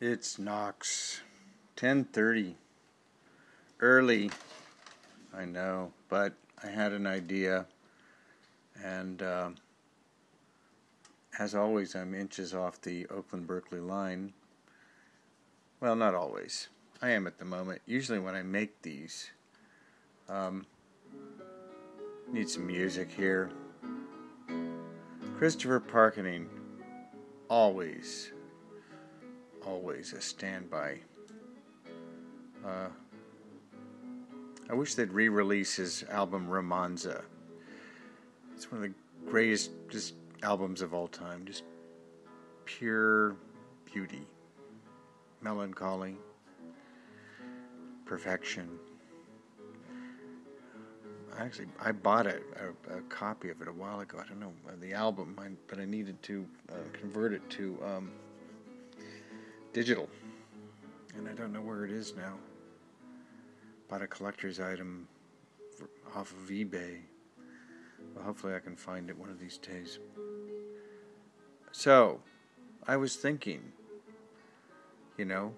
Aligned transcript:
It's 0.00 0.40
Knox. 0.40 1.20
10:30. 1.76 2.56
Early. 3.78 4.30
I 5.32 5.44
know, 5.44 5.92
but 6.08 6.34
I 6.62 6.66
had 6.66 6.92
an 6.92 7.06
idea 7.06 7.66
and 8.82 9.22
uh, 9.22 9.50
as 11.38 11.54
always 11.54 11.94
I'm 11.94 12.12
inches 12.12 12.54
off 12.54 12.80
the 12.80 13.06
Oakland 13.06 13.46
Berkeley 13.46 13.78
line. 13.78 14.32
Well, 15.78 15.94
not 15.94 16.14
always. 16.14 16.68
I 17.00 17.10
am 17.10 17.28
at 17.28 17.38
the 17.38 17.44
moment. 17.44 17.80
Usually 17.86 18.18
when 18.18 18.34
I 18.34 18.42
make 18.42 18.82
these 18.82 19.30
um, 20.28 20.66
need 22.32 22.48
some 22.48 22.66
music 22.66 23.12
here. 23.12 23.50
Christopher 25.38 25.78
Parkening 25.78 26.48
always 27.48 28.32
always 29.66 30.12
a 30.12 30.20
standby. 30.20 30.98
Uh, 32.64 32.88
I 34.70 34.74
wish 34.74 34.94
they'd 34.94 35.12
re-release 35.12 35.76
his 35.76 36.04
album 36.10 36.46
Romanza. 36.48 37.22
It's 38.54 38.70
one 38.70 38.82
of 38.82 38.88
the 38.88 39.30
greatest 39.30 39.70
just 39.88 40.14
albums 40.42 40.80
of 40.80 40.94
all 40.94 41.08
time. 41.08 41.44
Just 41.44 41.64
pure 42.64 43.36
beauty, 43.84 44.26
melancholy, 45.42 46.16
perfection. 48.06 48.68
Actually, 51.36 51.66
I 51.80 51.90
bought 51.90 52.26
a, 52.28 52.40
a, 52.86 52.98
a, 52.98 53.00
copy 53.08 53.50
of 53.50 53.60
it 53.60 53.66
a 53.66 53.72
while 53.72 54.00
ago. 54.00 54.18
I 54.24 54.28
don't 54.28 54.38
know 54.38 54.52
uh, 54.68 54.72
the 54.80 54.92
album, 54.92 55.36
but 55.66 55.80
I 55.80 55.84
needed 55.84 56.22
to 56.22 56.46
uh, 56.70 56.74
convert 56.92 57.32
it 57.32 57.50
to 57.50 57.76
um, 57.84 58.12
digital. 59.74 60.08
And 61.18 61.28
I 61.28 61.32
don't 61.32 61.52
know 61.52 61.60
where 61.60 61.84
it 61.84 61.90
is 61.90 62.14
now. 62.16 62.34
Bought 63.88 64.02
a 64.02 64.06
collector's 64.06 64.60
item 64.60 65.08
off 66.14 66.32
of 66.32 66.48
eBay. 66.48 67.00
Well, 68.14 68.24
hopefully 68.24 68.54
I 68.54 68.60
can 68.60 68.76
find 68.76 69.10
it 69.10 69.18
one 69.18 69.30
of 69.30 69.40
these 69.40 69.58
days. 69.58 69.98
So, 71.72 72.20
I 72.86 72.96
was 72.96 73.16
thinking, 73.16 73.72
you 75.18 75.24
know, 75.24 75.52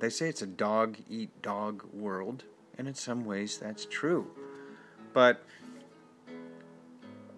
they 0.00 0.10
say 0.10 0.28
it's 0.28 0.42
a 0.42 0.46
dog 0.46 0.96
eat 1.08 1.30
dog 1.40 1.84
world, 1.92 2.42
and 2.76 2.88
in 2.88 2.94
some 2.94 3.24
ways 3.24 3.56
that's 3.56 3.86
true. 3.86 4.26
But 5.12 5.44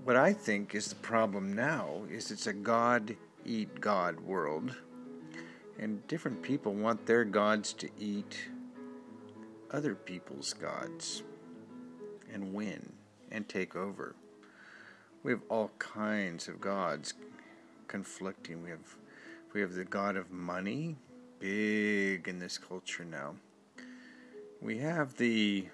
what 0.04 0.16
I 0.16 0.32
think 0.32 0.74
is 0.74 0.88
the 0.88 0.94
problem 0.94 1.52
now 1.52 2.04
is 2.10 2.30
it's 2.30 2.46
a 2.46 2.54
God 2.54 3.16
eat 3.44 3.82
God 3.82 4.20
world 4.20 4.76
and 5.78 6.06
different 6.06 6.42
people 6.42 6.74
want 6.74 7.06
their 7.06 7.24
gods 7.24 7.72
to 7.74 7.88
eat 7.98 8.48
other 9.70 9.94
people's 9.94 10.52
gods 10.52 11.22
and 12.32 12.52
win 12.52 12.92
and 13.30 13.48
take 13.48 13.76
over. 13.76 14.14
We 15.22 15.32
have 15.32 15.42
all 15.48 15.70
kinds 15.78 16.48
of 16.48 16.60
gods 16.60 17.14
conflicting. 17.88 18.62
We 18.62 18.70
have 18.70 18.96
we 19.52 19.60
have 19.60 19.74
the 19.74 19.84
god 19.84 20.16
of 20.16 20.30
money, 20.30 20.96
big 21.38 22.28
in 22.28 22.38
this 22.38 22.56
culture 22.56 23.04
now. 23.04 23.34
We 24.60 24.78
have 24.78 25.16
the 25.16 25.66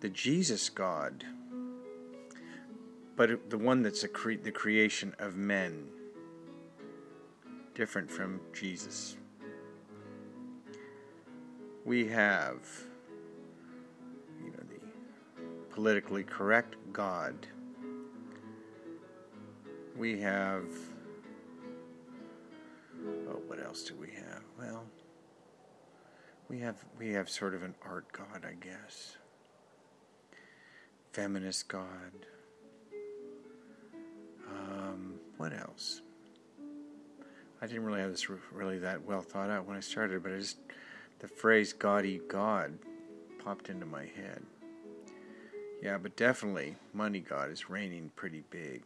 the 0.00 0.08
Jesus 0.08 0.68
God, 0.68 1.24
but 3.16 3.50
the 3.50 3.58
one 3.58 3.82
that's 3.82 4.04
cre- 4.12 4.34
the 4.34 4.52
creation 4.52 5.14
of 5.18 5.34
men 5.34 5.88
different 7.74 8.10
from 8.10 8.40
Jesus. 8.52 9.16
We 11.84 12.06
have, 12.08 12.60
you 14.42 14.50
know, 14.50 14.62
the 14.68 15.44
politically 15.74 16.22
correct 16.22 16.76
God. 16.92 17.34
We 19.96 20.20
have, 20.20 20.64
oh, 23.28 23.40
what 23.46 23.62
else 23.62 23.82
do 23.82 23.94
we 23.96 24.10
have? 24.12 24.42
Well, 24.58 24.84
we 26.48 26.58
have 26.60 26.76
we 26.98 27.10
have 27.10 27.28
sort 27.28 27.54
of 27.54 27.62
an 27.62 27.74
art 27.84 28.06
God, 28.12 28.46
I 28.48 28.54
guess. 28.54 29.16
Feminist 31.12 31.68
God. 31.68 32.26
Um, 34.48 35.14
what 35.36 35.52
else? 35.52 36.02
I 37.64 37.66
didn't 37.66 37.86
really 37.86 38.02
have 38.02 38.10
this 38.10 38.28
really 38.52 38.78
that 38.80 39.06
well 39.06 39.22
thought 39.22 39.48
out 39.48 39.64
when 39.66 39.74
I 39.74 39.80
started, 39.80 40.22
but 40.22 40.32
I 40.32 40.36
just 40.36 40.58
the 41.20 41.28
phrase 41.28 41.72
"God 41.72 42.04
eat 42.04 42.28
God" 42.28 42.78
popped 43.42 43.70
into 43.70 43.86
my 43.86 44.02
head. 44.02 44.42
Yeah, 45.80 45.96
but 45.96 46.14
definitely 46.14 46.76
money 46.92 47.20
God 47.20 47.50
is 47.50 47.70
reigning 47.70 48.10
pretty 48.16 48.44
big. 48.50 48.82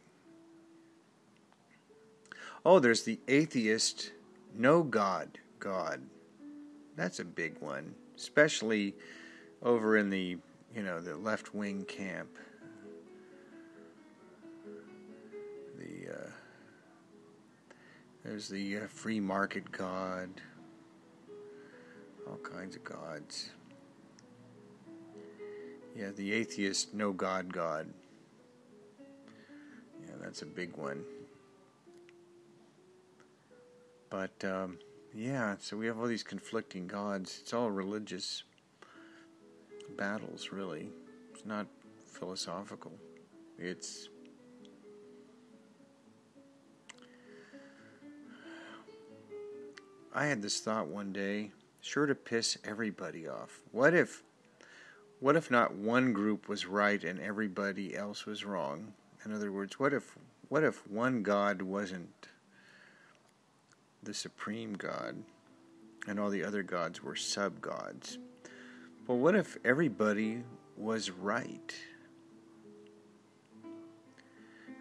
Oh, 2.65 2.79
there's 2.79 3.03
the 3.03 3.19
atheist 3.27 4.13
no 4.55 4.81
God 4.81 5.27
God. 5.59 6.01
That's 6.95 7.19
a 7.19 7.25
big 7.25 7.59
one, 7.59 7.93
especially 8.15 8.95
over 9.61 9.97
in 9.97 10.09
the 10.09 10.37
you 10.73 10.83
know 10.83 11.01
the 11.01 11.17
left 11.17 11.53
wing 11.53 11.83
camp. 11.83 12.29
The 15.77 16.13
uh, 16.13 16.29
there's 18.29 18.47
the 18.47 18.77
uh, 18.77 18.87
free 18.87 19.19
market 19.19 19.71
God, 19.71 20.29
all 22.27 22.37
kinds 22.37 22.75
of 22.75 22.83
gods. 22.83 23.49
Yeah, 25.95 26.11
the 26.15 26.31
atheist 26.33 26.93
no 26.93 27.11
God 27.11 27.51
God. 27.51 27.87
Yeah, 28.99 30.13
that's 30.21 30.43
a 30.43 30.45
big 30.45 30.77
one. 30.77 31.03
But 34.11 34.45
um, 34.45 34.77
yeah, 35.11 35.55
so 35.59 35.75
we 35.75 35.87
have 35.87 35.97
all 35.97 36.05
these 36.05 36.21
conflicting 36.21 36.85
gods. 36.85 37.39
It's 37.41 37.53
all 37.53 37.71
religious 37.71 38.43
battles, 39.97 40.49
really. 40.51 40.89
It's 41.33 41.47
not 41.47 41.65
philosophical. 42.05 42.91
It's 43.57 44.09
I 50.19 50.25
had 50.25 50.41
this 50.41 50.59
thought 50.59 50.87
one 50.87 51.13
day, 51.13 51.51
sure 51.79 52.05
to 52.05 52.13
piss 52.13 52.57
everybody 52.65 53.25
off. 53.25 53.61
What 53.71 53.93
if 53.93 54.21
what 55.21 55.37
if 55.37 55.49
not 55.49 55.75
one 55.75 56.11
group 56.11 56.49
was 56.49 56.65
right 56.65 57.01
and 57.01 57.21
everybody 57.21 57.95
else 57.95 58.25
was 58.25 58.43
wrong? 58.43 58.91
In 59.23 59.33
other 59.33 59.49
words, 59.53 59.79
what 59.79 59.93
if 59.93 60.17
what 60.49 60.65
if 60.65 60.85
one 60.91 61.23
God 61.23 61.61
wasn't 61.61 62.27
the 64.03 64.13
supreme 64.13 64.73
God 64.73 65.23
and 66.05 66.19
all 66.19 66.29
the 66.29 66.43
other 66.43 66.63
gods 66.63 67.01
were 67.01 67.15
sub 67.15 67.61
gods? 67.61 68.17
Well, 69.07 69.19
what 69.19 69.35
if 69.35 69.55
everybody 69.63 70.43
was 70.75 71.11
right? 71.11 71.73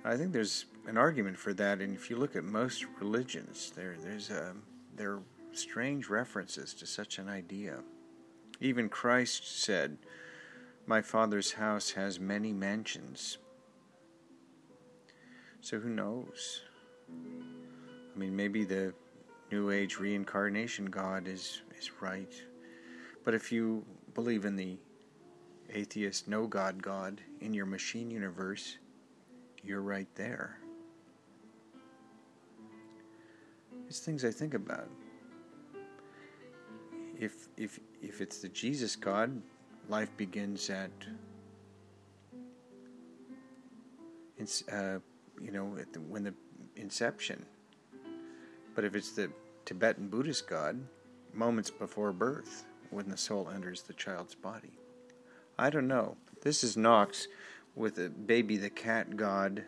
I 0.05 0.17
think 0.17 0.33
there's 0.33 0.65
an 0.89 0.99
argument 0.99 1.39
for 1.39 1.55
that, 1.55 1.81
and 1.81 1.95
if 1.95 2.11
you 2.11 2.17
look 2.17 2.35
at 2.35 2.43
most 2.43 2.87
religions, 2.99 3.73
there 3.77 3.95
there's 4.03 4.31
a 4.31 4.57
they're 4.99 5.21
strange 5.53 6.09
references 6.09 6.75
to 6.75 6.87
such 6.87 7.19
an 7.19 7.29
idea. 7.29 7.79
Even 8.61 8.89
Christ 8.89 9.63
said, 9.63 9.99
My 10.87 11.01
Father's 11.01 11.53
house 11.53 11.93
has 11.93 12.21
many 12.21 12.53
mansions. 12.53 13.39
So 15.61 15.79
who 15.79 15.89
knows? 15.89 16.63
I 17.09 18.19
mean, 18.19 18.35
maybe 18.35 18.65
the 18.65 18.93
New 19.51 19.71
Age 19.71 19.99
reincarnation 19.99 20.87
God 20.87 21.29
is, 21.29 21.63
is 21.79 21.91
right. 22.01 22.33
But 23.25 23.35
if 23.35 23.53
you 23.53 23.85
believe 24.15 24.45
in 24.45 24.57
the 24.57 24.79
atheist 25.71 26.29
no 26.29 26.47
God 26.47 26.83
God 26.83 27.21
in 27.41 27.55
your 27.55 27.67
machine 27.67 28.11
universe, 28.11 28.79
you're 29.63 29.83
right 29.83 30.09
there. 30.15 30.59
It's 33.87 34.01
things 34.01 34.25
I 34.25 34.31
think 34.31 34.55
about. 34.55 34.89
If 37.19 37.49
if 37.57 37.81
if 38.03 38.21
it's 38.21 38.39
the 38.39 38.49
Jesus 38.49 38.97
God, 38.97 39.41
life 39.89 40.11
begins 40.17 40.71
at 40.71 40.91
it's 44.37 44.67
uh, 44.69 44.99
you 45.41 45.51
know 45.51 45.77
the, 45.93 46.01
when 46.01 46.25
the 46.25 46.35
inception. 46.77 47.45
But 48.75 48.85
if 48.85 48.95
it's 48.95 49.13
the 49.13 49.31
Tibetan 49.65 50.09
Buddhist 50.09 50.49
God, 50.49 50.81
moments 51.35 51.71
before 51.71 52.13
birth, 52.13 52.65
when 52.91 53.09
the 53.09 53.17
soul 53.17 53.51
enters 53.53 53.83
the 53.83 53.93
child's 53.93 54.35
body. 54.35 54.73
I 55.59 55.71
don't 55.71 55.89
know. 55.89 56.17
This 56.43 56.63
is 56.63 56.77
Knox 56.77 57.27
with 57.75 57.99
a 57.99 58.09
baby 58.09 58.57
the 58.57 58.71
cat 58.71 59.17
god 59.17 59.65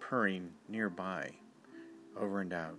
purring 0.00 0.50
nearby, 0.68 1.30
over 2.16 2.40
and 2.40 2.52
out. 2.52 2.78